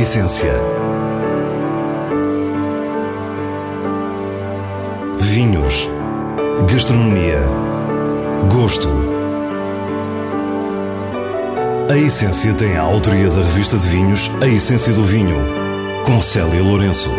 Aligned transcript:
essência. 0.00 0.54
Vinhos. 5.18 5.90
Gastronomia. 6.72 7.42
Gosto. 8.50 8.88
A 11.90 11.98
Essência 11.98 12.54
tem 12.54 12.76
a 12.76 12.82
autoria 12.82 13.28
da 13.28 13.42
revista 13.42 13.76
de 13.76 13.86
vinhos 13.88 14.30
A 14.40 14.46
Essência 14.46 14.92
do 14.94 15.02
Vinho, 15.02 15.36
com 16.06 16.18
Célia 16.22 16.62
Lourenço. 16.62 17.10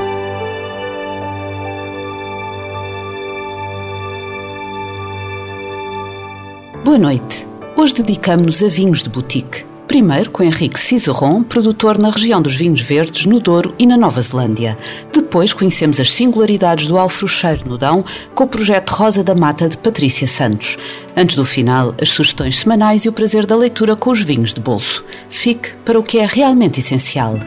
Boa 6.84 6.98
noite. 6.98 7.48
Hoje 7.76 7.94
dedicamos-nos 7.94 8.64
a 8.64 8.68
vinhos 8.68 9.04
de 9.04 9.10
boutique. 9.10 9.71
Primeiro 9.92 10.32
com 10.32 10.42
Henrique 10.42 10.80
Cizeron, 10.80 11.44
produtor 11.44 11.98
na 11.98 12.10
região 12.10 12.42
dos 12.42 12.56
vinhos 12.56 12.80
verdes, 12.80 13.26
no 13.26 13.42
Douro 13.42 13.76
e 13.78 13.86
na 13.86 13.98
Nova 13.98 14.22
Zelândia. 14.22 14.78
Depois 15.12 15.52
conhecemos 15.52 16.00
as 16.00 16.14
singularidades 16.14 16.88
do 16.88 16.98
alfrocheiro 16.98 17.68
no 17.68 17.78
Dão 17.78 18.06
com 18.34 18.46
o 18.46 18.48
projeto 18.48 18.92
Rosa 18.92 19.22
da 19.22 19.36
Mata 19.36 19.68
de 19.68 19.78
Patrícia 19.78 20.26
Santos. 20.26 20.78
Antes 21.14 21.36
do 21.36 21.44
final, 21.44 21.94
as 22.02 22.08
sugestões 22.08 22.60
semanais 22.60 23.04
e 23.04 23.10
o 23.10 23.12
prazer 23.12 23.46
da 23.46 23.54
leitura 23.54 23.94
com 23.98 24.12
os 24.12 24.22
vinhos 24.22 24.54
de 24.54 24.62
bolso. 24.62 25.04
Fique 25.30 25.74
para 25.84 26.00
o 26.00 26.04
que 26.04 26.20
é 26.20 26.26
realmente 26.26 26.80
essencial. 26.80 27.38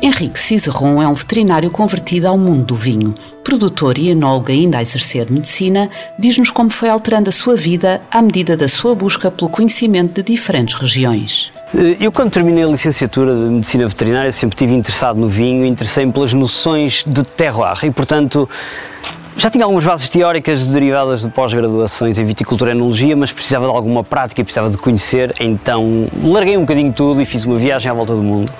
Henrique 0.00 0.38
Cizeron 0.38 1.02
é 1.02 1.08
um 1.08 1.14
veterinário 1.14 1.72
convertido 1.72 2.28
ao 2.28 2.38
mundo 2.38 2.66
do 2.66 2.74
vinho. 2.76 3.16
Produtor 3.46 3.96
e 3.96 4.10
enólogo 4.10 4.50
ainda 4.50 4.78
a 4.78 4.82
exercer 4.82 5.30
medicina, 5.30 5.88
diz-nos 6.18 6.50
como 6.50 6.68
foi 6.68 6.88
alterando 6.88 7.28
a 7.28 7.32
sua 7.32 7.54
vida 7.54 8.02
à 8.10 8.20
medida 8.20 8.56
da 8.56 8.66
sua 8.66 8.92
busca 8.92 9.30
pelo 9.30 9.48
conhecimento 9.48 10.20
de 10.20 10.32
diferentes 10.32 10.74
regiões. 10.74 11.52
Eh, 11.72 11.96
eu, 12.00 12.10
quando 12.10 12.32
terminei 12.32 12.64
a 12.64 12.66
licenciatura 12.66 13.32
de 13.32 13.52
Medicina 13.52 13.86
Veterinária, 13.86 14.32
sempre 14.32 14.56
estive 14.56 14.74
interessado 14.74 15.20
no 15.20 15.28
vinho, 15.28 15.64
interessei-me 15.64 16.12
pelas 16.12 16.34
noções 16.34 17.04
de 17.06 17.22
terroir 17.22 17.84
e, 17.84 17.90
portanto, 17.92 18.50
já 19.36 19.50
tinha 19.50 19.64
algumas 19.64 19.84
bases 19.84 20.08
teóricas 20.08 20.66
derivadas 20.66 21.20
de 21.20 21.28
pós-graduações 21.28 22.18
em 22.18 22.24
viticultura 22.24 22.70
e 22.70 22.74
enologia, 22.74 23.14
mas 23.14 23.32
precisava 23.32 23.66
de 23.66 23.72
alguma 23.72 24.02
prática, 24.02 24.42
precisava 24.42 24.70
de 24.70 24.78
conhecer, 24.78 25.34
então 25.38 26.08
larguei 26.24 26.56
um 26.56 26.62
bocadinho 26.62 26.92
tudo 26.92 27.20
e 27.20 27.26
fiz 27.26 27.44
uma 27.44 27.56
viagem 27.56 27.90
à 27.90 27.94
volta 27.94 28.14
do 28.14 28.22
mundo. 28.22 28.50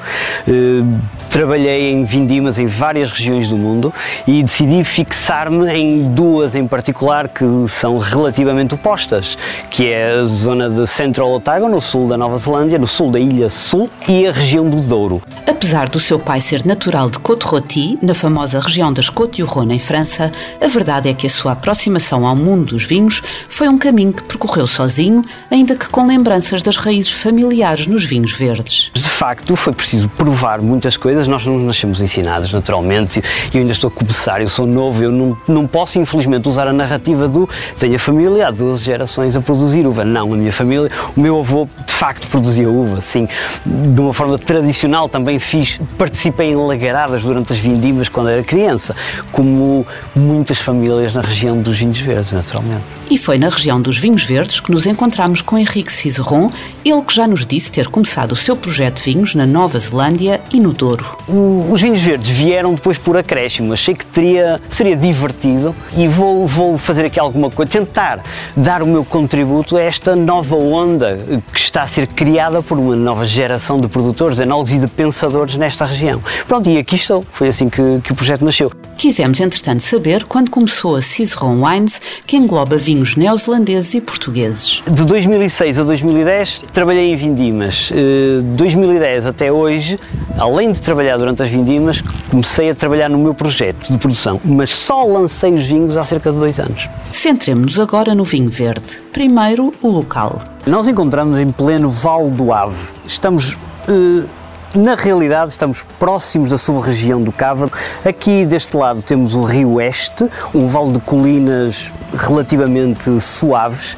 Uh, 0.46 0.98
trabalhei 1.30 1.92
em 1.92 2.04
vindimas 2.04 2.58
em 2.58 2.66
várias 2.66 3.10
regiões 3.10 3.48
do 3.48 3.56
mundo 3.56 3.92
e 4.26 4.42
decidi 4.42 4.84
fixar-me 4.84 5.70
em 5.70 6.08
duas 6.08 6.54
em 6.54 6.66
particular 6.66 7.28
que 7.28 7.44
são 7.68 7.98
relativamente 7.98 8.74
opostas, 8.74 9.36
que 9.70 9.88
é 9.88 10.20
a 10.20 10.24
zona 10.24 10.68
de 10.68 10.86
Central 10.86 11.30
Otago, 11.32 11.68
no 11.68 11.80
sul 11.80 12.08
da 12.08 12.16
Nova 12.16 12.38
Zelândia, 12.38 12.78
no 12.78 12.86
sul 12.86 13.10
da 13.10 13.18
Ilha 13.18 13.48
Sul, 13.48 13.88
e 14.06 14.26
a 14.26 14.32
região 14.32 14.68
do 14.68 14.80
Douro. 14.80 15.22
Apesar 15.46 15.88
do 15.88 15.98
seu 15.98 16.18
pai 16.18 16.40
ser 16.40 16.64
natural 16.64 17.10
de 17.10 17.18
Côte-Rôtie, 17.18 17.98
na 18.02 18.14
famosa 18.14 18.60
região 18.60 18.92
das 18.92 19.10
Côtes-du-Rhône, 19.10 19.74
em 19.74 19.78
França, 19.78 20.30
a 20.66 20.68
verdade 20.68 21.08
é 21.08 21.14
que 21.14 21.28
a 21.28 21.30
sua 21.30 21.52
aproximação 21.52 22.26
ao 22.26 22.34
mundo 22.34 22.72
dos 22.72 22.84
vinhos 22.84 23.22
foi 23.48 23.68
um 23.68 23.78
caminho 23.78 24.12
que 24.12 24.24
percorreu 24.24 24.66
sozinho, 24.66 25.24
ainda 25.48 25.76
que 25.76 25.88
com 25.88 26.04
lembranças 26.04 26.60
das 26.60 26.76
raízes 26.76 27.12
familiares 27.12 27.86
nos 27.86 28.04
vinhos 28.04 28.32
verdes. 28.32 28.90
De 28.92 29.08
facto, 29.08 29.54
foi 29.54 29.72
preciso 29.72 30.08
provar 30.08 30.60
muitas 30.60 30.96
coisas. 30.96 31.28
Nós 31.28 31.46
não 31.46 31.56
nascemos 31.60 32.00
ensinados, 32.00 32.52
naturalmente, 32.52 33.22
e 33.52 33.56
eu 33.56 33.60
ainda 33.60 33.70
estou 33.70 33.86
a 33.86 33.90
começar, 33.92 34.40
eu 34.40 34.48
sou 34.48 34.66
novo, 34.66 35.04
eu 35.04 35.12
não, 35.12 35.38
não 35.46 35.68
posso, 35.68 36.00
infelizmente, 36.00 36.48
usar 36.48 36.66
a 36.66 36.72
narrativa 36.72 37.28
do 37.28 37.48
tenho 37.78 37.94
a 37.94 38.00
família 38.00 38.48
há 38.48 38.50
12 38.50 38.84
gerações 38.84 39.36
a 39.36 39.40
produzir 39.40 39.86
uva. 39.86 40.04
Não, 40.04 40.34
a 40.34 40.36
minha 40.36 40.52
família, 40.52 40.90
o 41.16 41.20
meu 41.20 41.38
avô, 41.38 41.68
de 41.86 41.92
facto, 41.92 42.26
produzia 42.26 42.68
uva, 42.68 43.00
sim, 43.00 43.28
de 43.64 44.00
uma 44.00 44.12
forma 44.12 44.36
tradicional 44.36 45.08
também 45.08 45.38
fiz, 45.38 45.78
participei 45.96 46.50
em 46.50 46.56
lagaradas 46.56 47.22
durante 47.22 47.52
as 47.52 47.60
vindimas 47.60 48.08
quando 48.08 48.30
era 48.30 48.42
criança, 48.42 48.96
como 49.30 49.86
muitas 50.12 50.55
muitas 50.56 50.58
famílias 50.58 51.14
na 51.14 51.20
região 51.20 51.60
dos 51.60 51.78
vinhos 51.78 51.98
verdes, 51.98 52.32
naturalmente. 52.32 52.84
E 53.10 53.18
foi 53.18 53.38
na 53.38 53.48
região 53.48 53.80
dos 53.80 53.98
vinhos 53.98 54.24
verdes 54.24 54.60
que 54.60 54.70
nos 54.70 54.86
encontramos 54.86 55.42
com 55.42 55.58
Henrique 55.58 55.92
Cizeron, 55.92 56.50
ele 56.84 57.02
que 57.02 57.14
já 57.14 57.26
nos 57.26 57.44
disse 57.44 57.70
ter 57.70 57.88
começado 57.88 58.32
o 58.32 58.36
seu 58.36 58.56
projeto 58.56 58.96
de 58.96 59.02
vinhos 59.02 59.34
na 59.34 59.46
Nova 59.46 59.78
Zelândia 59.78 60.40
e 60.52 60.60
no 60.60 60.72
Douro. 60.72 61.16
O, 61.28 61.68
os 61.70 61.80
vinhos 61.80 62.00
verdes 62.00 62.30
vieram 62.30 62.74
depois 62.74 62.98
por 62.98 63.16
acréscimo. 63.16 63.72
Achei 63.72 63.94
que 63.94 64.06
teria, 64.06 64.60
seria 64.68 64.96
divertido 64.96 65.74
e 65.96 66.08
vou, 66.08 66.46
vou 66.46 66.78
fazer 66.78 67.04
aqui 67.04 67.20
alguma 67.20 67.50
coisa, 67.50 67.70
tentar 67.70 68.20
dar 68.56 68.82
o 68.82 68.86
meu 68.86 69.04
contributo 69.04 69.76
a 69.76 69.82
esta 69.82 70.16
nova 70.16 70.56
onda 70.56 71.18
que 71.52 71.60
está 71.60 71.82
a 71.82 71.86
ser 71.86 72.06
criada 72.06 72.62
por 72.62 72.78
uma 72.78 72.96
nova 72.96 73.26
geração 73.26 73.80
de 73.80 73.88
produtores, 73.88 74.36
de 74.36 74.42
enólogos 74.42 74.72
e 74.72 74.78
de 74.78 74.86
pensadores 74.86 75.56
nesta 75.56 75.84
região. 75.84 76.22
Pronto, 76.48 76.68
e 76.70 76.78
aqui 76.78 76.96
estou. 76.96 77.24
Foi 77.30 77.48
assim 77.48 77.68
que, 77.68 78.00
que 78.02 78.12
o 78.12 78.14
projeto 78.14 78.44
nasceu. 78.44 78.70
Quisemos, 78.96 79.40
entretanto, 79.40 79.82
saber 79.82 80.24
quando 80.24 80.50
começou 80.50 80.96
a 80.96 81.02
Cizeron 81.02 81.62
Wines, 81.62 82.00
que 82.26 82.36
engloba 82.36 82.78
vinhos 82.78 83.14
neozelandeses 83.14 83.92
e 83.92 84.00
portugueses. 84.00 84.82
De 84.90 85.04
2006 85.04 85.78
a 85.78 85.84
2010 85.84 86.64
trabalhei 86.72 87.12
em 87.12 87.16
vindimas. 87.16 87.90
De 87.92 88.40
2010 88.56 89.26
até 89.26 89.52
hoje, 89.52 90.00
além 90.38 90.72
de 90.72 90.80
trabalhar 90.80 91.18
durante 91.18 91.42
as 91.42 91.50
vindimas, 91.50 92.02
comecei 92.30 92.70
a 92.70 92.74
trabalhar 92.74 93.10
no 93.10 93.18
meu 93.18 93.34
projeto 93.34 93.92
de 93.92 93.98
produção, 93.98 94.40
mas 94.42 94.74
só 94.74 95.04
lancei 95.04 95.52
os 95.52 95.66
vinhos 95.66 95.94
há 95.96 96.04
cerca 96.04 96.32
de 96.32 96.38
dois 96.38 96.58
anos. 96.58 96.88
Centremos-nos 97.12 97.78
agora 97.78 98.14
no 98.14 98.24
vinho 98.24 98.48
verde. 98.48 98.98
Primeiro, 99.12 99.74
o 99.82 99.88
local. 99.88 100.38
Nós 100.66 100.88
encontramos 100.88 101.38
em 101.38 101.52
pleno 101.52 101.90
Val 101.90 102.30
do 102.30 102.50
Ave. 102.50 102.88
Estamos 103.06 103.52
uh, 103.88 104.28
na 104.76 104.94
realidade, 104.94 105.52
estamos 105.52 105.84
próximos 105.98 106.50
da 106.50 106.58
sub-região 106.58 107.22
do 107.22 107.32
Cávado. 107.32 107.72
Aqui 108.04 108.44
deste 108.44 108.76
lado 108.76 109.02
temos 109.02 109.34
o 109.34 109.42
Rio 109.42 109.74
Oeste, 109.74 110.28
um 110.54 110.66
vale 110.66 110.92
de 110.92 111.00
colinas 111.00 111.92
relativamente 112.14 113.20
suaves, 113.20 113.96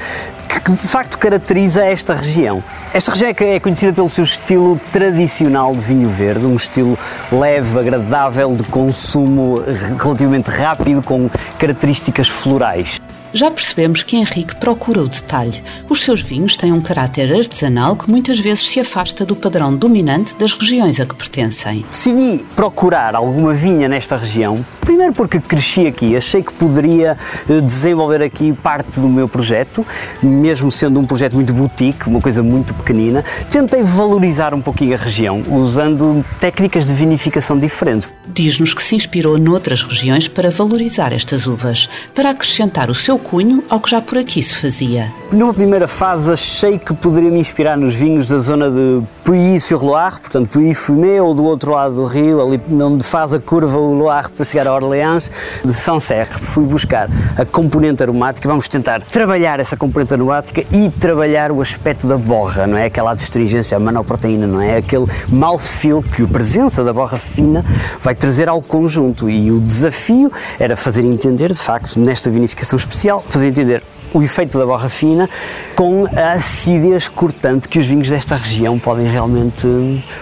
que 0.64 0.72
de 0.72 0.88
facto 0.88 1.18
caracteriza 1.18 1.84
esta 1.84 2.14
região. 2.14 2.62
Esta 2.92 3.12
região 3.12 3.30
é, 3.30 3.54
é 3.56 3.60
conhecida 3.60 3.92
pelo 3.92 4.08
seu 4.08 4.24
estilo 4.24 4.80
tradicional 4.92 5.74
de 5.74 5.82
vinho 5.82 6.08
verde, 6.08 6.46
um 6.46 6.56
estilo 6.56 6.96
leve, 7.30 7.78
agradável, 7.78 8.54
de 8.54 8.62
consumo 8.64 9.62
relativamente 10.00 10.48
rápido, 10.50 11.02
com 11.02 11.28
características 11.58 12.28
florais. 12.28 13.00
Já 13.32 13.50
percebemos 13.50 14.02
que 14.02 14.16
Henrique 14.16 14.56
procura 14.56 15.02
o 15.02 15.08
detalhe. 15.08 15.62
Os 15.88 16.00
seus 16.00 16.22
vinhos 16.22 16.56
têm 16.56 16.72
um 16.72 16.80
caráter 16.80 17.32
artesanal 17.32 17.94
que 17.94 18.10
muitas 18.10 18.38
vezes 18.38 18.66
se 18.66 18.80
afasta 18.80 19.24
do 19.24 19.36
padrão 19.36 19.74
dominante 19.74 20.34
das 20.36 20.54
regiões 20.54 20.98
a 20.98 21.04
que 21.04 21.14
pertencem. 21.14 21.84
Decidi 21.90 22.42
procurar 22.56 23.14
alguma 23.14 23.52
vinha 23.52 23.86
nesta 23.86 24.16
região, 24.16 24.64
primeiro 24.80 25.12
porque 25.12 25.38
cresci 25.40 25.86
aqui, 25.86 26.16
achei 26.16 26.42
que 26.42 26.54
poderia 26.54 27.16
eh, 27.48 27.60
desenvolver 27.60 28.22
aqui 28.22 28.52
parte 28.52 28.98
do 28.98 29.08
meu 29.08 29.28
projeto, 29.28 29.86
mesmo 30.22 30.70
sendo 30.70 30.98
um 30.98 31.04
projeto 31.04 31.34
muito 31.34 31.52
boutique, 31.52 32.08
uma 32.08 32.20
coisa 32.20 32.42
muito 32.42 32.72
pequenina. 32.72 33.22
Tentei 33.50 33.82
valorizar 33.82 34.54
um 34.54 34.62
pouquinho 34.62 34.94
a 34.94 34.96
região, 34.98 35.42
usando 35.50 36.24
técnicas 36.40 36.86
de 36.86 36.92
vinificação 36.94 37.58
diferentes. 37.58 38.10
Diz-nos 38.26 38.72
que 38.72 38.82
se 38.82 38.94
inspirou 38.94 39.38
noutras 39.38 39.82
regiões 39.82 40.28
para 40.28 40.50
valorizar 40.50 41.12
estas 41.12 41.46
uvas, 41.46 41.88
para 42.14 42.30
acrescentar 42.30 42.90
o 42.90 42.94
seu 42.94 43.17
cunho 43.18 43.62
ao 43.68 43.80
que 43.80 43.90
já 43.90 44.00
por 44.00 44.18
aqui 44.18 44.42
se 44.42 44.54
fazia. 44.54 45.12
Numa 45.30 45.52
primeira 45.52 45.86
fase 45.86 46.32
achei 46.32 46.78
que 46.78 46.94
poderia 46.94 47.30
me 47.30 47.38
inspirar 47.38 47.76
nos 47.76 47.94
vinhos 47.94 48.28
da 48.28 48.38
zona 48.38 48.70
de 48.70 49.02
Puy-sur-Loire, 49.24 50.20
portanto 50.20 50.48
Puy-Fumé 50.48 51.20
ou 51.20 51.34
do 51.34 51.44
outro 51.44 51.72
lado 51.72 51.96
do 51.96 52.04
rio, 52.06 52.40
ali 52.40 52.58
onde 52.70 53.04
faz 53.04 53.34
a 53.34 53.38
curva 53.38 53.76
o 53.76 53.92
Loire 53.92 54.30
para 54.30 54.42
chegar 54.42 54.66
a 54.66 54.72
Orleans, 54.72 55.30
de 55.62 55.74
Sancerre. 55.74 56.30
Fui 56.32 56.64
buscar 56.64 57.10
a 57.36 57.44
componente 57.44 58.02
aromática, 58.02 58.48
vamos 58.48 58.68
tentar 58.68 59.02
trabalhar 59.02 59.60
essa 59.60 59.76
componente 59.76 60.14
aromática 60.14 60.64
e 60.72 60.88
trabalhar 60.88 61.52
o 61.52 61.60
aspecto 61.60 62.08
da 62.08 62.16
borra, 62.16 62.66
não 62.66 62.78
é? 62.78 62.86
Aquela 62.86 63.10
adstringência, 63.10 63.76
a 63.76 63.80
manoproteína, 63.80 64.46
não 64.46 64.62
é? 64.62 64.78
Aquele 64.78 65.06
mouthfeel 65.28 66.02
que 66.02 66.22
a 66.22 66.26
presença 66.26 66.82
da 66.82 66.94
borra 66.94 67.18
fina 67.18 67.62
vai 68.00 68.14
trazer 68.14 68.48
ao 68.48 68.62
conjunto 68.62 69.28
e 69.28 69.52
o 69.52 69.60
desafio 69.60 70.32
era 70.58 70.74
fazer 70.74 71.04
entender, 71.04 71.52
de 71.52 71.58
facto, 71.58 72.00
nesta 72.00 72.30
vinificação 72.30 72.78
especial, 72.78 73.22
fazer 73.26 73.48
entender 73.48 73.82
o 74.12 74.22
efeito 74.22 74.58
da 74.58 74.66
borra 74.66 74.88
fina 74.88 75.28
com 75.74 76.06
a 76.06 76.32
acidez 76.32 77.08
cortante 77.08 77.68
que 77.68 77.78
os 77.78 77.86
vinhos 77.86 78.08
desta 78.08 78.36
região 78.36 78.78
podem 78.78 79.06
realmente, 79.06 79.66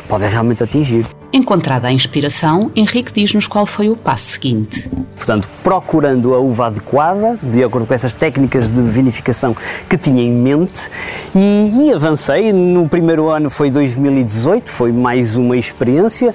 podem 0.08 0.28
realmente 0.28 0.62
atingir. 0.62 1.06
Encontrada 1.32 1.88
a 1.88 1.92
inspiração, 1.92 2.70
Henrique 2.74 3.12
diz-nos 3.12 3.46
qual 3.46 3.66
foi 3.66 3.90
o 3.90 3.96
passo 3.96 4.32
seguinte. 4.32 4.88
Portanto, 5.16 5.48
procurando 5.62 6.34
a 6.34 6.38
uva 6.38 6.68
adequada, 6.68 7.38
de 7.42 7.62
acordo 7.62 7.86
com 7.86 7.92
essas 7.92 8.14
técnicas 8.14 8.70
de 8.70 8.80
vinificação 8.80 9.54
que 9.88 9.98
tinha 9.98 10.22
em 10.22 10.32
mente, 10.32 10.88
e, 11.34 11.88
e 11.88 11.92
avancei. 11.92 12.52
No 12.52 12.88
primeiro 12.88 13.28
ano 13.28 13.50
foi 13.50 13.70
2018, 13.70 14.70
foi 14.70 14.92
mais 14.92 15.36
uma 15.36 15.56
experiência 15.56 16.34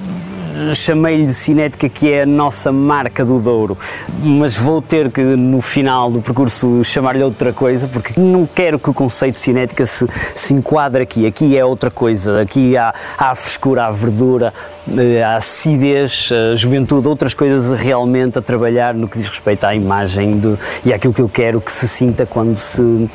chamei-lhe 0.76 1.26
de 1.26 1.34
cinética, 1.34 1.90
que 1.90 2.12
é 2.12 2.24
a 2.24 2.26
nossa 2.26 2.72
marca 2.72 3.24
do 3.26 3.40
Douro, 3.40 3.78
mas 4.24 4.58
vou 4.58 4.82
ter 4.82 5.10
que 5.12 5.22
no 5.22 5.62
final 5.62 6.12
do 6.12 6.22
percurso 6.22 6.84
chamar-lhe 6.84 7.24
outra 7.24 7.54
coisa, 7.54 7.88
porque 7.88 8.20
não 8.20 8.46
quero 8.46 8.80
que 8.80 8.90
o 8.90 8.94
conceito 8.94 9.36
de 9.36 9.42
cinética 9.42 9.86
se, 9.86 10.08
se 10.36 10.54
enquadre 10.54 11.04
aqui. 11.04 11.26
Aqui 11.26 11.58
é 11.58 11.64
outra 11.64 11.90
coisa, 11.90 12.42
aqui 12.42 12.78
há, 12.78 12.94
há 13.18 13.32
a 13.32 13.36
frescura, 13.36 13.86
a 13.86 13.92
verdura, 13.92 14.54
eh, 14.98 15.24
a 15.24 15.36
acidez, 15.36 16.30
a 16.32 16.56
juventude, 16.56 17.08
outras 17.08 17.34
coisas 17.34 17.80
realmente 17.80 18.38
a 18.38 18.42
trabalhar 18.42 18.94
no 18.94 19.08
que 19.08 19.18
diz 19.18 19.30
respeito 19.30 19.66
à 19.66 19.76
imagem 19.76 20.40
de, 20.40 20.58
e 20.86 20.94
àquilo 20.94 21.14
que 21.14 21.22
eu 21.22 21.30
quero 21.30 21.62
que 21.62 21.72
se 21.72 21.88
sinta 21.88 22.26
quando 22.26 22.58
se, 22.58 23.10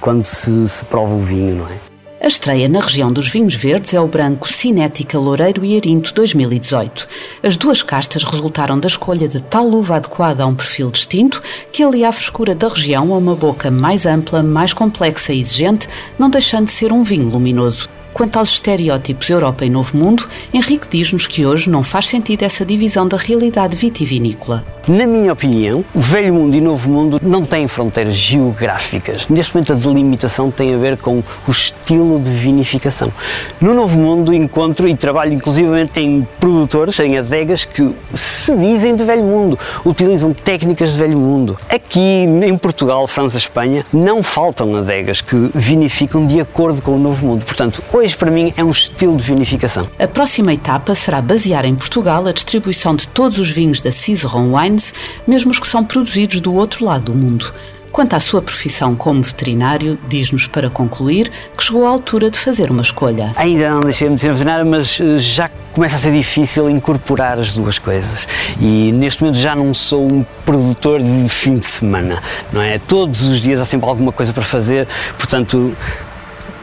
quando 0.00 0.24
se, 0.24 0.68
se 0.68 0.84
prova 0.84 1.14
o 1.14 1.20
vinho, 1.20 1.56
não 1.56 1.66
é? 1.66 1.85
A 2.26 2.28
estreia 2.28 2.68
na 2.68 2.80
região 2.80 3.12
dos 3.12 3.28
vinhos 3.28 3.54
verdes 3.54 3.94
é 3.94 4.00
o 4.00 4.08
branco 4.08 4.52
Cinética 4.52 5.16
Loureiro 5.16 5.64
e 5.64 5.76
Arinto 5.76 6.12
2018. 6.12 7.06
As 7.40 7.56
duas 7.56 7.84
castas 7.84 8.24
resultaram 8.24 8.80
da 8.80 8.88
escolha 8.88 9.28
de 9.28 9.40
tal 9.40 9.68
uva 9.68 9.94
adequada 9.94 10.42
a 10.42 10.46
um 10.46 10.54
perfil 10.56 10.90
distinto 10.90 11.40
que 11.70 11.84
alia 11.84 12.08
a 12.08 12.12
frescura 12.12 12.52
da 12.52 12.66
região 12.66 13.14
a 13.14 13.16
uma 13.16 13.36
boca 13.36 13.70
mais 13.70 14.06
ampla, 14.06 14.42
mais 14.42 14.72
complexa 14.72 15.32
e 15.32 15.40
exigente, 15.40 15.88
não 16.18 16.28
deixando 16.28 16.64
de 16.64 16.72
ser 16.72 16.92
um 16.92 17.04
vinho 17.04 17.30
luminoso. 17.30 17.88
Quanto 18.16 18.38
aos 18.38 18.52
estereótipos 18.52 19.28
Europa 19.28 19.66
e 19.66 19.68
Novo 19.68 19.94
Mundo, 19.94 20.26
Henrique 20.50 20.86
diz-nos 20.88 21.26
que 21.26 21.44
hoje 21.44 21.68
não 21.68 21.82
faz 21.82 22.06
sentido 22.06 22.44
essa 22.44 22.64
divisão 22.64 23.06
da 23.06 23.18
realidade 23.18 23.76
vitivinícola. 23.76 24.64
Na 24.88 25.04
minha 25.04 25.34
opinião, 25.34 25.84
o 25.92 26.00
Velho 26.00 26.32
Mundo 26.32 26.54
e 26.56 26.60
o 26.60 26.62
Novo 26.62 26.88
Mundo 26.88 27.20
não 27.22 27.44
têm 27.44 27.68
fronteiras 27.68 28.14
geográficas. 28.14 29.26
Neste 29.28 29.54
momento, 29.54 29.72
a 29.74 29.76
delimitação 29.76 30.50
tem 30.50 30.74
a 30.74 30.78
ver 30.78 30.96
com 30.96 31.22
o 31.46 31.50
estilo 31.50 32.18
de 32.18 32.30
vinificação. 32.30 33.12
No 33.60 33.74
Novo 33.74 33.98
Mundo, 33.98 34.32
encontro 34.32 34.88
e 34.88 34.96
trabalho 34.96 35.34
inclusivamente 35.34 36.00
em 36.00 36.26
produtores, 36.40 36.98
em 37.00 37.18
adegas, 37.18 37.66
que 37.66 37.94
se 38.14 38.56
dizem 38.56 38.94
de 38.94 39.04
Velho 39.04 39.24
Mundo, 39.24 39.58
utilizam 39.84 40.32
técnicas 40.32 40.92
de 40.92 40.98
Velho 40.98 41.18
Mundo. 41.18 41.58
Aqui 41.68 42.00
em 42.00 42.56
Portugal, 42.56 43.06
França, 43.06 43.36
Espanha, 43.36 43.84
não 43.92 44.22
faltam 44.22 44.74
adegas 44.76 45.20
que 45.20 45.50
vinificam 45.52 46.24
de 46.24 46.40
acordo 46.40 46.80
com 46.80 46.92
o 46.92 46.98
Novo 46.98 47.26
Mundo. 47.26 47.44
Portanto, 47.44 47.82
hoje 47.92 48.05
para 48.14 48.30
mim 48.30 48.52
é 48.56 48.64
um 48.64 48.70
estilo 48.70 49.16
de 49.16 49.22
vinificação. 49.22 49.88
A 49.98 50.06
próxima 50.06 50.52
etapa 50.52 50.94
será 50.94 51.20
basear 51.20 51.64
em 51.64 51.74
Portugal 51.74 52.26
a 52.26 52.32
distribuição 52.32 52.94
de 52.94 53.08
todos 53.08 53.38
os 53.38 53.50
vinhos 53.50 53.80
da 53.80 53.90
Cizeron 53.90 54.54
Wines, 54.54 54.92
mesmo 55.26 55.50
os 55.50 55.58
que 55.58 55.66
são 55.66 55.84
produzidos 55.84 56.40
do 56.40 56.54
outro 56.54 56.84
lado 56.84 57.12
do 57.12 57.14
mundo. 57.14 57.52
Quanto 57.96 58.12
à 58.12 58.20
sua 58.20 58.42
profissão 58.42 58.94
como 58.94 59.22
veterinário, 59.22 59.98
diz-nos 60.06 60.46
para 60.46 60.68
concluir 60.68 61.30
que 61.56 61.64
chegou 61.64 61.86
à 61.86 61.88
altura 61.88 62.30
de 62.30 62.38
fazer 62.38 62.70
uma 62.70 62.82
escolha. 62.82 63.32
Ainda 63.36 63.70
não 63.70 63.80
deixei-me 63.80 64.16
de 64.16 64.20
ser 64.20 64.32
veterinário, 64.32 64.66
mas 64.66 65.00
eh, 65.00 65.18
já 65.18 65.50
começa 65.72 65.96
a 65.96 65.98
ser 65.98 66.12
difícil 66.12 66.68
incorporar 66.68 67.38
as 67.40 67.54
duas 67.54 67.78
coisas. 67.78 68.28
E 68.60 68.92
neste 68.92 69.22
momento 69.22 69.38
já 69.38 69.56
não 69.56 69.72
sou 69.72 70.06
um 70.06 70.22
produtor 70.44 71.02
de 71.02 71.28
fim 71.30 71.56
de 71.56 71.64
semana, 71.64 72.22
não 72.52 72.60
é? 72.60 72.78
Todos 72.78 73.28
os 73.28 73.40
dias 73.40 73.58
há 73.62 73.64
sempre 73.64 73.88
alguma 73.88 74.12
coisa 74.12 74.30
para 74.30 74.42
fazer, 74.42 74.86
portanto, 75.16 75.74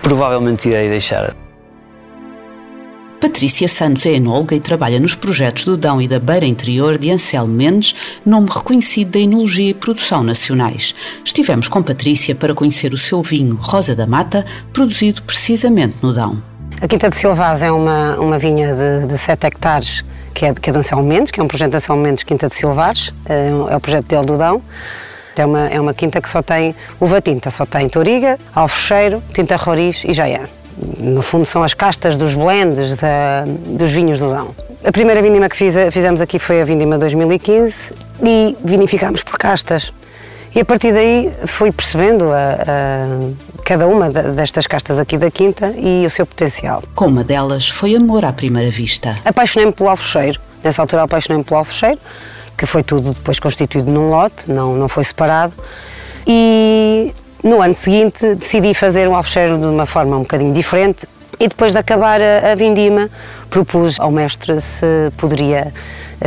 provavelmente 0.03 0.69
irei 0.69 0.89
deixar. 0.89 1.33
Patrícia 3.19 3.69
Santos 3.69 4.05
é 4.05 4.15
enóloga 4.15 4.53
e 4.53 4.59
trabalha 4.59 4.99
nos 4.99 5.15
projetos 5.15 5.63
do 5.63 5.77
Dão 5.77 6.01
e 6.01 6.09
da 6.09 6.19
Beira 6.19 6.45
Interior 6.45 6.97
de 6.97 7.09
Anselmo 7.09 7.53
Mendes, 7.53 7.95
nome 8.25 8.49
reconhecido 8.53 9.11
da 9.11 9.19
enologia 9.19 9.69
e 9.69 9.73
produção 9.73 10.21
nacionais. 10.21 10.93
Estivemos 11.23 11.69
com 11.69 11.81
Patrícia 11.81 12.35
para 12.35 12.53
conhecer 12.53 12.93
o 12.93 12.97
seu 12.97 13.23
vinho 13.23 13.55
Rosa 13.55 13.95
da 13.95 14.05
Mata, 14.05 14.45
produzido 14.73 15.23
precisamente 15.23 15.95
no 16.01 16.11
Dão. 16.11 16.43
A 16.81 16.87
Quinta 16.87 17.09
de 17.09 17.17
Silvaz 17.17 17.63
é 17.63 17.71
uma, 17.71 18.17
uma 18.19 18.37
vinha 18.37 18.75
de, 18.75 19.07
de 19.07 19.17
7 19.17 19.47
hectares 19.47 20.03
que 20.33 20.45
é, 20.45 20.53
que 20.53 20.69
é 20.69 20.73
do 20.73 20.79
Anselmo 20.79 21.03
Mendes, 21.03 21.31
que 21.31 21.39
é 21.39 21.43
um 21.43 21.47
projeto 21.47 21.71
de 21.71 21.77
Anselmo 21.77 22.01
Mendes 22.01 22.23
Quinta 22.23 22.49
de 22.49 22.55
Silvares, 22.55 23.13
é, 23.25 23.47
é 23.69 23.75
o 23.75 23.79
projeto 23.79 24.05
dele 24.05 24.25
do 24.25 24.37
Dão. 24.37 24.61
É 25.35 25.45
uma, 25.45 25.67
é 25.67 25.79
uma 25.79 25.93
quinta 25.93 26.21
que 26.21 26.29
só 26.29 26.41
tem 26.41 26.75
uva 26.99 27.21
tinta, 27.21 27.49
só 27.49 27.65
tem 27.65 27.89
toriga, 27.89 28.37
alfecheiro, 28.53 29.21
tinta 29.33 29.55
roriz 29.55 30.03
e 30.03 30.13
jaiã 30.13 30.41
no 30.99 31.21
fundo 31.21 31.45
são 31.45 31.63
as 31.63 31.73
castas 31.73 32.17
dos 32.17 32.33
blends 32.33 32.99
da, 32.99 33.45
dos 33.45 33.91
vinhos 33.91 34.19
do 34.19 34.29
Dão. 34.29 34.55
A 34.83 34.91
primeira 34.91 35.21
vindima 35.21 35.47
que 35.47 35.55
fiz, 35.55 35.75
fizemos 35.91 36.21
aqui 36.21 36.39
foi 36.39 36.61
a 36.61 36.65
vindima 36.65 36.97
2015 36.97 37.75
e 38.21 38.57
vinificámos 38.63 39.23
por 39.23 39.37
castas. 39.37 39.93
E 40.55 40.59
a 40.59 40.65
partir 40.65 40.93
daí 40.93 41.31
fui 41.47 41.71
percebendo 41.71 42.25
a, 42.31 42.57
a, 42.67 43.63
cada 43.63 43.87
uma 43.87 44.09
destas 44.09 44.67
castas 44.67 44.99
aqui 44.99 45.17
da 45.17 45.31
Quinta 45.31 45.73
e 45.77 46.05
o 46.05 46.09
seu 46.09 46.25
potencial. 46.25 46.83
Com 46.93 47.07
uma 47.07 47.23
delas 47.23 47.69
foi 47.69 47.95
amor 47.95 48.23
à 48.23 48.31
primeira 48.31 48.69
vista. 48.69 49.17
Apaixonei-me 49.25 49.73
pelo 49.73 49.89
alfecheiro. 49.89 50.39
Nessa 50.63 50.81
altura 50.81 51.03
apaixonei-me 51.03 51.43
pelo 51.43 51.57
alfecheiro, 51.57 51.99
que 52.57 52.65
foi 52.65 52.83
tudo 52.83 53.13
depois 53.13 53.39
constituído 53.39 53.89
num 53.89 54.09
lote, 54.09 54.49
não, 54.49 54.75
não 54.75 54.87
foi 54.87 55.03
separado. 55.03 55.53
E 56.25 57.13
no 57.43 57.61
ano 57.61 57.73
seguinte 57.73 58.35
decidi 58.35 58.73
fazer 58.73 59.07
um 59.07 59.15
alfecheiro 59.15 59.59
de 59.59 59.65
uma 59.65 59.85
forma 59.85 60.15
um 60.15 60.21
bocadinho 60.21 60.53
diferente 60.53 61.07
e 61.39 61.47
depois 61.47 61.73
de 61.73 61.79
acabar 61.79 62.21
a, 62.21 62.51
a 62.51 62.55
vindima 62.55 63.09
propus 63.49 63.99
ao 63.99 64.11
mestre 64.11 64.59
se 64.61 65.11
poderia 65.17 65.73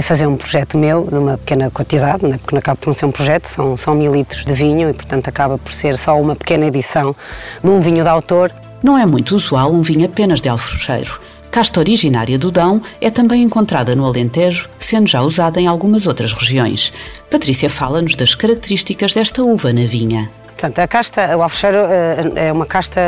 fazer 0.02 0.26
um 0.26 0.36
projeto 0.36 0.76
meu 0.76 1.06
de 1.06 1.16
uma 1.16 1.38
pequena 1.38 1.70
quantidade, 1.70 2.26
né? 2.26 2.38
porque 2.38 2.54
não 2.54 2.58
acaba 2.58 2.76
por 2.76 2.88
não 2.88 2.94
ser 2.94 3.06
um 3.06 3.10
projeto, 3.10 3.46
são, 3.46 3.76
são 3.76 3.94
mil 3.94 4.12
litros 4.12 4.44
de 4.44 4.52
vinho 4.52 4.90
e 4.90 4.92
portanto 4.92 5.28
acaba 5.28 5.56
por 5.56 5.72
ser 5.72 5.96
só 5.96 6.20
uma 6.20 6.36
pequena 6.36 6.66
edição 6.66 7.16
de 7.62 7.70
um 7.70 7.80
vinho 7.80 8.02
de 8.02 8.08
autor. 8.08 8.52
Não 8.82 8.98
é 8.98 9.06
muito 9.06 9.34
usual 9.34 9.72
um 9.72 9.80
vinho 9.80 10.04
apenas 10.04 10.40
de 10.40 10.48
alfecheiro. 10.48 11.18
Casta 11.56 11.80
originária 11.80 12.38
do 12.38 12.50
Dão 12.50 12.82
é 13.00 13.08
também 13.08 13.42
encontrada 13.42 13.96
no 13.96 14.04
Alentejo, 14.04 14.68
sendo 14.78 15.08
já 15.08 15.22
usada 15.22 15.58
em 15.58 15.66
algumas 15.66 16.06
outras 16.06 16.34
regiões. 16.34 16.92
Patrícia 17.30 17.70
fala-nos 17.70 18.14
das 18.14 18.34
características 18.34 19.14
desta 19.14 19.42
uva 19.42 19.72
na 19.72 19.86
vinha. 19.86 20.30
Portanto, 20.48 20.78
a 20.80 20.86
casta, 20.86 21.34
o 21.34 21.42
alfecheiro 21.42 21.78
eh, 21.78 22.48
é 22.48 22.52
uma 22.52 22.66
casta 22.66 23.00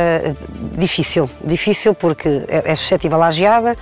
difícil, 0.78 1.28
difícil 1.44 1.92
porque 1.92 2.42
é, 2.48 2.72
é 2.72 2.74
suscetível 2.74 3.22
à 3.22 3.30
geada 3.30 3.76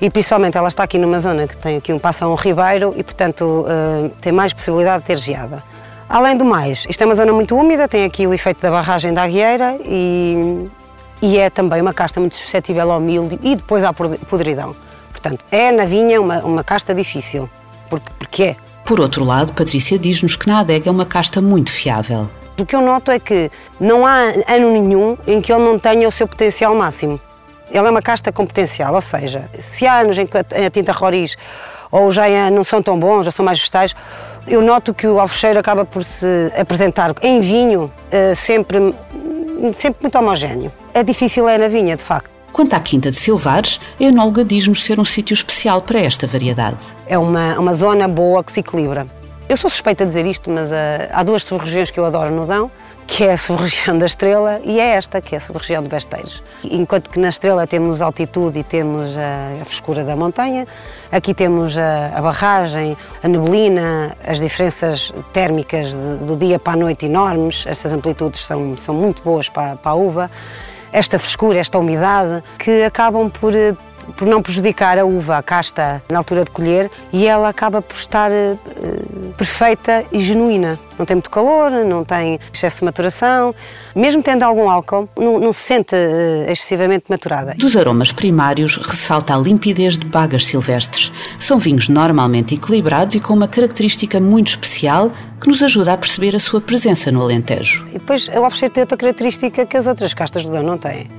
e 0.00 0.10
principalmente 0.10 0.58
ela 0.58 0.66
está 0.66 0.82
aqui 0.82 0.98
numa 0.98 1.20
zona 1.20 1.46
que 1.46 1.56
tem 1.56 1.76
aqui 1.76 1.92
um 1.92 1.98
passa 2.00 2.26
um 2.26 2.34
ribeiro 2.34 2.92
e 2.96 3.04
portanto 3.04 3.64
eh, 3.68 4.10
tem 4.20 4.32
mais 4.32 4.52
possibilidade 4.52 5.02
de 5.02 5.06
ter 5.06 5.18
geada. 5.18 5.62
Além 6.08 6.36
do 6.36 6.44
mais, 6.44 6.84
isto 6.88 7.00
é 7.00 7.06
uma 7.06 7.14
zona 7.14 7.32
muito 7.32 7.56
úmida, 7.56 7.86
tem 7.86 8.04
aqui 8.04 8.26
o 8.26 8.34
efeito 8.34 8.60
da 8.60 8.72
barragem 8.72 9.14
da 9.14 9.22
Agueira 9.22 9.78
e, 9.84 10.68
e 11.22 11.38
é 11.38 11.50
também 11.50 11.80
uma 11.80 11.92
casta 11.92 12.20
muito 12.20 12.36
suscetível 12.36 12.90
ao 12.90 13.00
milho 13.00 13.38
e 13.42 13.56
depois 13.56 13.84
à 13.84 13.92
podridão. 13.92 14.74
Portanto, 15.10 15.44
é 15.50 15.70
na 15.70 15.84
vinha 15.84 16.20
uma, 16.20 16.38
uma 16.38 16.64
casta 16.64 16.94
difícil, 16.94 17.48
porque, 17.88 18.10
porque 18.18 18.42
é. 18.42 18.56
Por 18.84 19.00
outro 19.00 19.24
lado, 19.24 19.52
Patrícia 19.52 19.98
diz-nos 19.98 20.36
que 20.36 20.48
na 20.48 20.60
adega 20.60 20.88
é 20.88 20.92
uma 20.92 21.06
casta 21.06 21.40
muito 21.40 21.70
fiável. 21.70 22.28
O 22.58 22.66
que 22.66 22.74
eu 22.74 22.82
noto 22.82 23.10
é 23.10 23.18
que 23.18 23.50
não 23.78 24.06
há 24.06 24.34
ano 24.48 24.72
nenhum 24.72 25.16
em 25.26 25.40
que 25.40 25.52
ele 25.52 25.62
não 25.62 25.78
tenha 25.78 26.06
o 26.08 26.12
seu 26.12 26.26
potencial 26.26 26.74
máximo. 26.74 27.20
Ele 27.70 27.86
é 27.86 27.90
uma 27.90 28.02
casta 28.02 28.32
com 28.32 28.44
potencial, 28.44 28.94
ou 28.94 29.00
seja, 29.00 29.48
se 29.58 29.86
há 29.86 30.00
anos 30.00 30.18
em 30.18 30.26
que 30.26 30.36
a 30.36 30.70
tinta 30.70 30.92
roriz 30.92 31.36
ou 31.90 32.10
já 32.10 32.50
não 32.50 32.64
são 32.64 32.82
tão 32.82 32.98
bons, 32.98 33.24
já 33.24 33.30
são 33.30 33.44
mais 33.44 33.58
vegetais, 33.58 33.94
eu 34.46 34.60
noto 34.60 34.92
que 34.94 35.06
o 35.06 35.18
alfecheiro 35.18 35.58
acaba 35.58 35.84
por 35.84 36.04
se 36.04 36.52
apresentar 36.58 37.14
em 37.22 37.40
vinho 37.40 37.90
eh, 38.10 38.34
sempre, 38.34 38.94
sempre 39.74 40.02
muito 40.02 40.18
homogéneo. 40.18 40.72
É 41.00 41.02
difícil 41.02 41.48
é 41.48 41.56
na 41.56 41.66
vinha, 41.66 41.96
de 41.96 42.02
facto. 42.02 42.28
Quanto 42.52 42.74
à 42.74 42.78
Quinta 42.78 43.10
de 43.10 43.16
Silvares, 43.16 43.80
a 43.98 44.04
enóloga 44.04 44.44
diz-nos 44.44 44.84
ser 44.84 45.00
um 45.00 45.04
sítio 45.04 45.32
especial 45.32 45.80
para 45.80 45.98
esta 45.98 46.26
variedade. 46.26 46.88
É 47.06 47.16
uma, 47.16 47.58
uma 47.58 47.74
zona 47.74 48.06
boa 48.06 48.44
que 48.44 48.52
se 48.52 48.60
equilibra. 48.60 49.06
Eu 49.48 49.56
sou 49.56 49.70
suspeita 49.70 50.04
de 50.04 50.10
dizer 50.10 50.26
isto, 50.26 50.50
mas 50.50 50.70
uh, 50.70 50.74
há 51.10 51.22
duas 51.22 51.42
sub-regiões 51.42 51.90
que 51.90 51.98
eu 51.98 52.04
adoro 52.04 52.30
no 52.30 52.44
Dão, 52.44 52.70
que 53.06 53.24
é 53.24 53.32
a 53.32 53.38
sub-região 53.38 53.96
da 53.96 54.04
Estrela 54.04 54.60
e 54.62 54.78
é 54.78 54.90
esta, 54.90 55.22
que 55.22 55.34
é 55.34 55.38
a 55.38 55.40
sub-região 55.40 55.82
de 55.82 55.88
Besteiros. 55.88 56.42
Enquanto 56.62 57.08
que 57.08 57.18
na 57.18 57.30
Estrela 57.30 57.66
temos 57.66 58.02
altitude 58.02 58.58
e 58.58 58.62
temos 58.62 59.16
a, 59.16 59.62
a 59.62 59.64
frescura 59.64 60.04
da 60.04 60.14
montanha, 60.14 60.66
aqui 61.10 61.32
temos 61.32 61.78
a, 61.78 62.12
a, 62.14 62.20
barragem, 62.20 62.94
a 63.22 63.26
neblina, 63.26 64.14
as 64.22 64.38
diferenças 64.38 65.10
térmicas 65.32 65.92
de, 65.92 66.26
do 66.26 66.36
dia 66.36 66.58
para 66.58 66.74
a 66.74 66.76
noite 66.76 67.06
enormes, 67.06 67.64
estas 67.66 67.90
amplitudes 67.94 68.44
são, 68.44 68.76
são 68.76 68.94
muito 68.94 69.22
boas 69.22 69.48
para, 69.48 69.76
para 69.76 69.92
a 69.92 69.94
uva, 69.94 70.30
esta 70.92 71.18
frescura, 71.18 71.58
esta 71.58 71.78
umidade, 71.78 72.42
que 72.58 72.82
acabam 72.82 73.30
por 73.30 73.54
eh, 73.54 73.74
por 74.16 74.26
não 74.26 74.42
prejudicar 74.42 74.98
a 74.98 75.04
uva, 75.04 75.38
a 75.38 75.42
casta, 75.42 76.02
na 76.10 76.18
altura 76.18 76.44
de 76.44 76.50
colher, 76.50 76.90
e 77.12 77.26
ela 77.26 77.48
acaba 77.48 77.80
por 77.82 77.96
estar 77.96 78.30
uh, 78.30 78.58
perfeita 79.36 80.04
e 80.12 80.20
genuína. 80.20 80.78
Não 80.98 81.06
tem 81.06 81.16
muito 81.16 81.30
calor, 81.30 81.70
não 81.70 82.04
tem 82.04 82.38
excesso 82.52 82.78
de 82.78 82.84
maturação, 82.84 83.54
mesmo 83.94 84.22
tendo 84.22 84.42
algum 84.42 84.68
álcool, 84.68 85.08
não, 85.18 85.38
não 85.38 85.52
se 85.52 85.60
sente 85.60 85.94
uh, 85.94 86.50
excessivamente 86.50 87.04
maturada. 87.08 87.54
Dos 87.56 87.76
aromas 87.76 88.12
primários, 88.12 88.76
ressalta 88.76 89.34
a 89.34 89.38
limpidez 89.38 89.98
de 89.98 90.06
bagas 90.06 90.44
silvestres. 90.46 91.12
São 91.38 91.58
vinhos 91.58 91.88
normalmente 91.88 92.54
equilibrados 92.54 93.14
e 93.14 93.20
com 93.20 93.32
uma 93.32 93.48
característica 93.48 94.20
muito 94.20 94.48
especial 94.48 95.10
que 95.40 95.48
nos 95.48 95.62
ajuda 95.62 95.94
a 95.94 95.96
perceber 95.96 96.36
a 96.36 96.38
sua 96.38 96.60
presença 96.60 97.10
no 97.10 97.22
Alentejo. 97.22 97.86
E 97.88 97.92
depois, 97.92 98.28
o 98.28 98.44
Alfecheiro 98.44 98.74
tem 98.74 98.82
outra 98.82 98.96
característica 98.96 99.64
que 99.64 99.76
as 99.76 99.86
outras 99.86 100.12
castas 100.12 100.44
do 100.44 100.52
Dão 100.52 100.62
não 100.62 100.76
têm. 100.76 101.10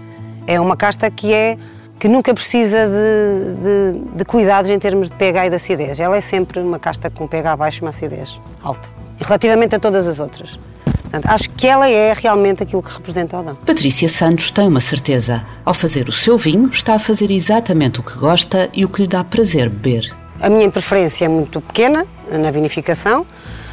É 0.45 0.59
uma 0.59 0.77
casta 0.77 1.09
que 1.09 1.33
é 1.33 1.57
que 1.99 2.07
nunca 2.07 2.33
precisa 2.33 2.87
de, 2.87 3.61
de, 3.61 4.17
de, 4.17 4.25
cuidados 4.25 4.69
em 4.69 4.79
termos 4.79 5.09
de 5.09 5.15
pH 5.15 5.45
e 5.45 5.49
de 5.49 5.55
acidez. 5.55 5.99
Ela 5.99 6.17
é 6.17 6.21
sempre 6.21 6.59
uma 6.59 6.79
casta 6.79 7.09
com 7.09 7.27
pH 7.27 7.55
baixo 7.55 7.79
e 7.79 7.81
uma 7.81 7.89
acidez 7.89 8.39
alta, 8.63 8.89
relativamente 9.19 9.75
a 9.75 9.79
todas 9.79 10.07
as 10.07 10.19
outras. 10.19 10.59
Portanto, 10.83 11.25
acho 11.27 11.49
que 11.49 11.67
ela 11.67 11.89
é 11.89 12.13
realmente 12.13 12.63
aquilo 12.63 12.81
que 12.81 12.91
representa 12.91 13.37
o 13.37 13.41
Odão. 13.41 13.55
Patrícia 13.55 14.07
Santos 14.07 14.49
tem 14.49 14.67
uma 14.67 14.79
certeza. 14.79 15.43
Ao 15.65 15.73
fazer 15.73 16.07
o 16.07 16.11
seu 16.11 16.37
vinho, 16.37 16.69
está 16.69 16.95
a 16.95 16.99
fazer 16.99 17.29
exatamente 17.29 17.99
o 17.99 18.03
que 18.03 18.17
gosta 18.17 18.69
e 18.73 18.85
o 18.85 18.89
que 18.89 19.01
lhe 19.01 19.07
dá 19.07 19.23
prazer 19.23 19.69
beber. 19.69 20.15
A 20.39 20.49
minha 20.49 20.63
interferência 20.63 21.25
é 21.25 21.27
muito 21.27 21.61
pequena 21.61 22.07
na 22.31 22.49
vinificação. 22.49 23.27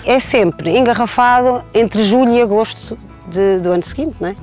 É 0.08 0.18
sempre 0.18 0.74
engarrafado 0.74 1.62
entre 1.74 2.02
julho 2.02 2.32
e 2.32 2.40
agosto 2.40 2.98
de, 3.26 3.58
do 3.60 3.72
ano 3.72 3.82
seguinte, 3.84 4.16
não 4.18 4.30
é? 4.30 4.36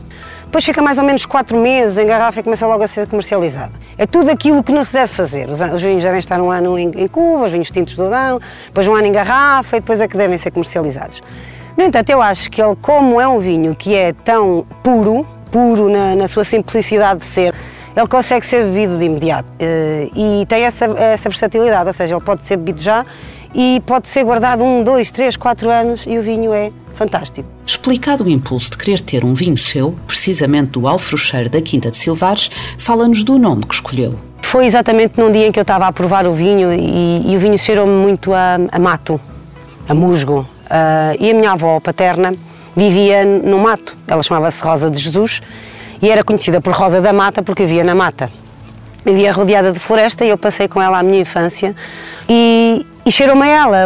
Depois 0.44 0.64
fica 0.64 0.80
mais 0.80 1.00
ou 1.00 1.04
menos 1.04 1.26
4 1.26 1.60
meses 1.60 1.98
em 1.98 2.06
garrafa 2.06 2.40
e 2.40 2.44
começa 2.44 2.68
logo 2.68 2.84
a 2.84 2.88
ser 2.88 3.08
comercializado. 3.08 3.74
É 3.98 4.06
tudo 4.06 4.30
aquilo 4.30 4.64
que 4.64 4.72
não 4.72 4.86
se 4.86 4.94
deve 4.94 5.12
fazer. 5.12 5.50
Os, 5.50 5.60
os 5.60 5.82
vinhos 5.82 6.04
devem 6.04 6.20
estar 6.20 6.40
um 6.40 6.52
ano 6.52 6.78
em, 6.78 6.92
em 6.92 7.10
os 7.12 7.52
vinhos 7.52 7.72
tintos 7.72 7.96
do 7.96 8.04
Odão, 8.04 8.40
depois 8.68 8.88
um 8.88 8.94
ano 8.94 9.08
em 9.08 9.12
garrafa 9.12 9.78
e 9.78 9.80
depois 9.80 10.00
é 10.00 10.08
que 10.08 10.16
devem 10.16 10.38
ser 10.38 10.52
comercializados. 10.52 11.24
No 11.76 11.84
entanto, 11.84 12.12
eu 12.12 12.22
acho 12.22 12.52
que 12.52 12.62
ele, 12.62 12.76
como 12.80 13.20
é 13.20 13.28
um 13.28 13.40
vinho 13.40 13.74
que 13.76 13.96
é 13.96 14.14
tão 14.14 14.68
puro, 14.84 15.28
puro 15.52 15.90
na, 15.90 16.16
na 16.16 16.28
sua 16.28 16.44
simplicidade 16.44 17.22
de 17.22 17.26
ser, 17.26 17.56
ele 17.98 18.08
consegue 18.08 18.46
ser 18.46 18.64
bebido 18.66 19.00
de 19.00 19.06
imediato 19.06 19.50
uh, 19.50 20.12
e 20.16 20.46
tem 20.46 20.64
essa, 20.64 20.86
essa 20.86 21.28
versatilidade, 21.28 21.88
ou 21.88 21.94
seja, 21.94 22.14
ele 22.14 22.24
pode 22.24 22.44
ser 22.44 22.58
bebido 22.58 22.84
já 22.84 23.04
e 23.56 23.82
pode 23.86 24.08
ser 24.10 24.24
guardado 24.24 24.64
um, 24.64 24.84
dois, 24.84 25.10
três, 25.10 25.38
quatro 25.38 25.70
anos 25.70 26.06
e 26.06 26.18
o 26.18 26.22
vinho 26.22 26.54
é 26.54 26.72
fantástico. 26.94 27.48
Explicado 27.66 28.26
o 28.26 28.30
impulso 28.30 28.72
de 28.72 28.78
querer 28.78 29.00
ter 29.00 29.24
um 29.24 29.34
vinho 29.34 29.58
seu, 29.58 29.96
precisamente 30.06 30.72
do 30.72 30.88
Alfrocheiro 30.88 31.50
da 31.50 31.62
Quinta 31.62 31.90
de 31.90 31.98
Silvares, 31.98 32.52
fala-nos 32.78 33.24
do 33.24 33.40
nome 33.40 33.64
que 33.66 33.74
escolheu. 33.74 34.20
Foi 34.42 34.66
exatamente 34.66 35.20
num 35.20 35.32
dia 35.32 35.48
em 35.48 35.52
que 35.52 35.60
eu 35.60 35.64
estava 35.64 35.88
a 35.88 35.92
provar 35.92 36.28
o 36.28 36.34
vinho 36.34 36.72
e, 36.74 37.32
e 37.32 37.36
o 37.36 37.40
vinho 37.40 37.58
cheirou-me 37.58 37.94
muito 37.94 38.34
a, 38.34 38.58
a 38.72 38.78
mato, 38.78 39.20
a 39.88 39.94
musgo, 39.94 40.46
Uh, 40.66 41.14
e 41.20 41.30
a 41.30 41.34
minha 41.34 41.52
avó 41.52 41.80
paterna 41.80 42.34
vivia 42.76 43.24
no 43.24 43.60
mato, 43.60 43.96
ela 44.08 44.24
chamava-se 44.24 44.64
Rosa 44.64 44.90
de 44.90 45.00
Jesus 45.00 45.42
e 46.02 46.10
era 46.10 46.24
conhecida 46.24 46.60
por 46.60 46.74
Rosa 46.74 47.00
da 47.00 47.14
Mata 47.14 47.44
porque 47.44 47.66
vivia 47.66 47.84
na 47.84 47.94
mata. 47.94 48.30
Vivia 49.06 49.32
rodeada 49.32 49.72
de 49.72 49.80
floresta 49.80 50.26
e 50.26 50.30
eu 50.30 50.38
passei 50.38 50.68
com 50.68 50.82
ela 50.82 50.98
a 50.98 51.04
minha 51.04 51.22
infância 51.22 51.76
e, 52.28 52.84
e 53.06 53.12
cheirou-me 53.12 53.44
a 53.44 53.48
ela, 53.48 53.78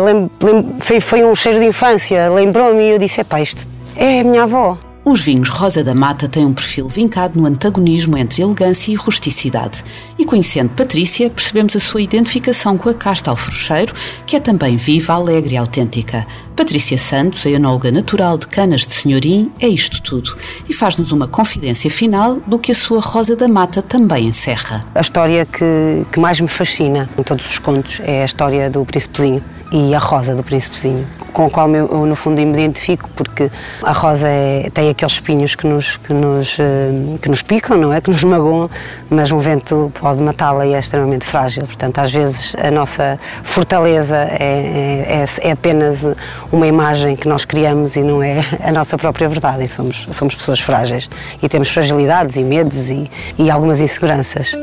foi, 0.80 1.02
foi, 1.02 1.24
um 1.26 1.36
cheiro 1.36 1.60
de 1.60 1.66
infância, 1.66 2.30
lembrou-me 2.30 2.82
e 2.82 2.90
eu 2.92 2.98
disse, 2.98 3.22
epá, 3.22 3.42
isto 3.42 3.68
é 3.96 4.22
a 4.22 4.24
minha 4.24 4.44
avó. 4.44 4.78
Os 5.06 5.22
vinhos 5.22 5.48
Rosa 5.48 5.82
da 5.82 5.96
Mata 5.96 6.28
têm 6.28 6.46
um 6.46 6.54
perfil 6.54 6.90
vincado 6.90 7.40
no 7.40 7.48
antagonismo 7.48 8.18
entre 8.18 8.42
elegância 8.42 8.92
e 8.92 8.96
rusticidade. 8.96 9.84
E 10.18 10.26
conhecendo 10.26 10.70
Patrícia, 10.72 11.30
percebemos 11.30 11.76
a 11.76 11.80
sua 11.80 12.02
identificação 12.02 12.78
com 12.78 12.90
a 12.90 12.94
casta 12.94 13.30
alfrocheiro, 13.30 13.94
que 14.26 14.36
é 14.36 14.40
também 14.40 14.76
viva, 14.76 15.14
alegre 15.14 15.56
e 15.56 15.58
autêntica. 15.58 16.28
Patrícia 16.54 16.98
Santos, 16.98 17.46
a 17.46 17.50
enóloga 17.50 17.90
natural 17.90 18.38
de 18.38 18.48
Canas 18.48 18.86
de 18.86 18.94
Senhorim, 18.94 19.50
é 19.62 19.68
isto 19.70 20.02
tudo 20.04 20.36
e 20.68 20.74
faz-nos 20.74 21.14
uma 21.14 21.28
confidência 21.28 21.90
final 21.90 22.36
do 22.46 22.60
que 22.60 22.74
a 22.74 22.76
sua 22.76 23.00
Rosa 23.00 23.36
da 23.36 23.48
Mata 23.48 23.82
também 23.82 24.28
encerra. 24.28 24.86
A 24.94 25.00
história 25.00 25.46
que, 25.46 26.06
que 26.12 26.20
mais 26.20 26.42
me 26.42 26.50
fascina 26.50 27.10
em 27.18 27.24
todos 27.24 27.50
os 27.50 27.58
contos 27.58 28.02
é 28.04 28.24
a 28.24 28.26
história 28.26 28.70
do 28.70 28.84
Príncipezinho 28.84 29.42
e 29.72 29.94
a 29.94 30.00
rosa 30.00 30.36
do 30.36 30.44
príncipezinho, 30.44 31.06
com 31.32 31.46
o 31.46 31.50
qual 31.50 31.70
eu, 31.70 32.06
no 32.06 32.16
fundo 32.16 32.42
me 32.42 32.52
identifico, 32.52 33.10
porque 33.16 33.52
a 33.84 33.92
rosa 33.92 34.28
é, 34.28 34.70
tem 34.74 34.90
aqueles 34.90 35.14
espinhos 35.14 35.56
que 35.56 35.68
nos, 35.68 35.98
que, 35.98 36.14
nos, 36.14 36.58
eh, 36.60 37.18
que 37.22 37.30
nos 37.30 37.42
picam, 37.42 37.78
não 37.78 37.94
é? 37.94 38.02
Que 38.02 38.10
nos 38.10 38.24
magoam, 38.24 38.70
mas 39.10 39.32
um 39.32 39.38
vento 39.38 39.92
pode 40.00 40.24
matá-la 40.24 40.66
e 40.66 40.74
é 40.74 40.80
extremamente 40.80 41.26
frágil. 41.26 41.66
Portanto, 41.66 42.00
às 42.00 42.12
vezes 42.12 42.56
a 42.58 42.72
nossa 42.72 43.20
fortaleza 43.44 44.18
é, 44.18 45.24
é, 45.24 45.48
é, 45.48 45.52
apenas 45.52 46.06
uma 46.52 46.68
imagem 46.68 47.16
que 47.16 47.28
nós 47.28 47.46
criamos 47.46 47.96
e 47.96 48.02
não 48.02 48.24
é 48.24 48.40
a 48.64 48.72
nossa 48.72 48.98
própria 48.98 49.30
verdade. 49.30 49.64
E 49.64 49.68
somos, 49.68 50.08
somos 50.12 50.36
pessoas 50.36 50.60
frágeis 50.60 51.10
e 51.42 51.48
temos 51.48 51.70
fragilidades 51.70 52.36
e 52.38 52.44
medos 52.44 52.90
e, 52.90 53.10
e 53.38 53.52
algumas 53.52 53.80
inseguranças. 53.80 54.56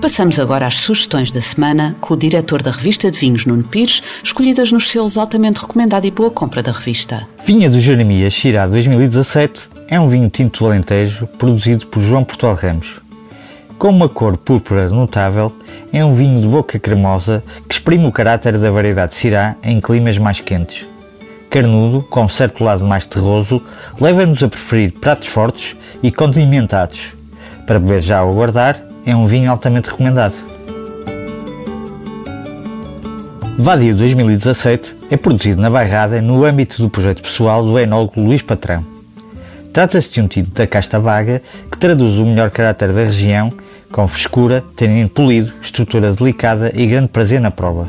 Passamos 0.00 0.38
agora 0.38 0.64
às 0.64 0.74
sugestões 0.74 1.32
da 1.32 1.40
semana 1.40 1.96
com 2.00 2.14
o 2.14 2.16
diretor 2.16 2.62
da 2.62 2.70
revista 2.70 3.10
de 3.10 3.18
vinhos, 3.18 3.44
Nuno 3.44 3.64
Pires, 3.64 4.00
escolhidas 4.22 4.70
nos 4.70 4.88
selos 4.88 5.18
altamente 5.18 5.60
recomendado 5.60 6.06
e 6.06 6.10
boa 6.10 6.30
compra 6.30 6.62
da 6.62 6.70
revista. 6.70 7.26
Vinha 7.44 7.68
do 7.68 7.80
Jeremias 7.80 8.32
Chirá 8.32 8.68
2017 8.68 9.68
é 9.88 9.98
um 9.98 10.08
vinho 10.08 10.30
tinto 10.30 10.60
do 10.60 10.66
Alentejo 10.66 11.26
produzido 11.26 11.88
por 11.88 12.00
João 12.00 12.22
Portugal 12.22 12.54
Ramos. 12.54 13.00
Com 13.76 13.88
uma 13.88 14.08
cor 14.08 14.36
púrpura 14.36 14.88
notável, 14.88 15.52
é 15.92 16.04
um 16.04 16.14
vinho 16.14 16.40
de 16.40 16.46
boca 16.46 16.78
cremosa 16.78 17.42
que 17.68 17.74
exprime 17.74 18.06
o 18.06 18.12
caráter 18.12 18.56
da 18.56 18.70
variedade 18.70 19.16
Syrah 19.16 19.56
em 19.64 19.80
climas 19.80 20.16
mais 20.16 20.38
quentes. 20.38 20.86
Carnudo, 21.50 22.02
com 22.02 22.28
certo 22.28 22.62
lado 22.62 22.84
mais 22.84 23.04
terroso, 23.04 23.60
leva-nos 24.00 24.44
a 24.44 24.48
preferir 24.48 24.92
pratos 24.92 25.28
fortes 25.28 25.76
e 26.02 26.12
condimentados. 26.12 27.14
Para 27.66 27.80
beber 27.80 28.00
já 28.00 28.22
ou 28.22 28.34
guardar, 28.34 28.87
é 29.08 29.16
um 29.16 29.24
vinho 29.24 29.50
altamente 29.50 29.88
recomendado. 29.88 30.34
Vadio 33.58 33.96
2017 33.96 34.94
é 35.10 35.16
produzido 35.16 35.62
na 35.62 35.70
Bairrada 35.70 36.20
no 36.20 36.44
âmbito 36.44 36.82
do 36.82 36.90
projeto 36.90 37.22
pessoal 37.22 37.64
do 37.64 37.78
enólogo 37.78 38.20
Luís 38.20 38.42
Patrão. 38.42 38.84
Trata-se 39.72 40.12
de 40.12 40.20
um 40.20 40.28
tinto 40.28 40.50
da 40.50 40.66
casta 40.66 41.00
vaga 41.00 41.40
que 41.72 41.78
traduz 41.78 42.18
o 42.18 42.26
melhor 42.26 42.50
caráter 42.50 42.92
da 42.92 43.04
região, 43.04 43.50
com 43.90 44.06
frescura, 44.06 44.62
tanino 44.76 45.08
polido, 45.08 45.54
estrutura 45.62 46.12
delicada 46.12 46.70
e 46.74 46.86
grande 46.86 47.08
prazer 47.08 47.40
na 47.40 47.50
prova. 47.50 47.88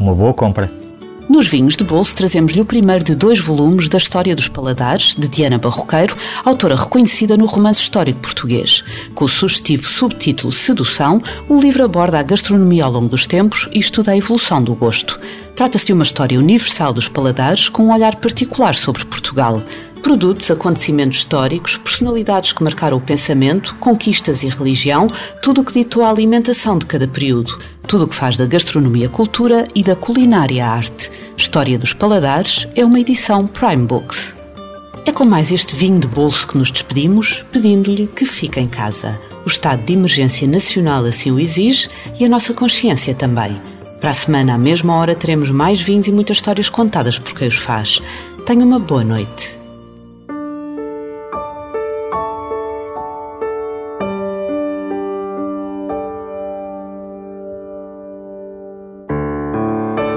Uma 0.00 0.14
boa 0.14 0.32
compra! 0.32 0.83
Nos 1.28 1.48
vinhos 1.48 1.74
de 1.74 1.82
bolso 1.82 2.14
trazemos-lhe 2.14 2.60
o 2.60 2.66
primeiro 2.66 3.02
de 3.02 3.14
dois 3.14 3.40
volumes 3.40 3.88
da 3.88 3.96
História 3.96 4.36
dos 4.36 4.46
Paladares, 4.46 5.14
de 5.14 5.26
Diana 5.26 5.56
Barroqueiro, 5.56 6.16
autora 6.44 6.76
reconhecida 6.76 7.34
no 7.36 7.46
romance 7.46 7.80
histórico 7.80 8.20
português. 8.20 8.84
Com 9.14 9.24
o 9.24 9.28
sugestivo 9.28 9.86
subtítulo 9.86 10.52
Sedução, 10.52 11.22
o 11.48 11.58
livro 11.58 11.82
aborda 11.82 12.18
a 12.18 12.22
gastronomia 12.22 12.84
ao 12.84 12.92
longo 12.92 13.08
dos 13.08 13.26
tempos 13.26 13.68
e 13.72 13.78
estuda 13.78 14.12
a 14.12 14.16
evolução 14.16 14.62
do 14.62 14.74
gosto. 14.74 15.18
Trata-se 15.56 15.86
de 15.86 15.92
uma 15.94 16.02
história 16.02 16.38
universal 16.38 16.92
dos 16.92 17.08
paladares 17.08 17.70
com 17.70 17.84
um 17.84 17.92
olhar 17.92 18.16
particular 18.16 18.74
sobre 18.74 19.04
Portugal. 19.06 19.62
Produtos, 20.04 20.50
acontecimentos 20.50 21.20
históricos, 21.20 21.78
personalidades 21.78 22.52
que 22.52 22.62
marcaram 22.62 22.98
o 22.98 23.00
pensamento, 23.00 23.74
conquistas 23.76 24.42
e 24.42 24.48
religião, 24.48 25.08
tudo 25.42 25.62
o 25.62 25.64
que 25.64 25.72
ditou 25.72 26.04
a 26.04 26.10
alimentação 26.10 26.76
de 26.76 26.84
cada 26.84 27.08
período, 27.08 27.58
tudo 27.88 28.04
o 28.04 28.06
que 28.06 28.14
faz 28.14 28.36
da 28.36 28.44
gastronomia 28.44 29.08
cultura 29.08 29.64
e 29.74 29.82
da 29.82 29.96
culinária 29.96 30.66
arte. 30.66 31.10
História 31.34 31.78
dos 31.78 31.94
Paladares 31.94 32.68
é 32.76 32.84
uma 32.84 33.00
edição 33.00 33.46
Prime 33.46 33.86
Books. 33.86 34.36
É 35.06 35.10
com 35.10 35.24
mais 35.24 35.50
este 35.50 35.74
vinho 35.74 35.98
de 35.98 36.06
bolso 36.06 36.46
que 36.48 36.58
nos 36.58 36.70
despedimos, 36.70 37.42
pedindo-lhe 37.50 38.06
que 38.06 38.26
fique 38.26 38.60
em 38.60 38.68
casa. 38.68 39.18
O 39.42 39.48
estado 39.48 39.84
de 39.84 39.94
emergência 39.94 40.46
nacional 40.46 41.06
assim 41.06 41.30
o 41.30 41.40
exige 41.40 41.88
e 42.20 42.26
a 42.26 42.28
nossa 42.28 42.52
consciência 42.52 43.14
também. 43.14 43.58
Para 44.02 44.10
a 44.10 44.14
semana, 44.14 44.52
à 44.52 44.58
mesma 44.58 44.96
hora, 44.96 45.14
teremos 45.14 45.50
mais 45.50 45.80
vinhos 45.80 46.06
e 46.06 46.12
muitas 46.12 46.36
histórias 46.36 46.68
contadas 46.68 47.18
por 47.18 47.32
quem 47.32 47.48
os 47.48 47.56
faz. 47.56 48.02
Tenha 48.44 48.66
uma 48.66 48.78
boa 48.78 49.02
noite. 49.02 49.63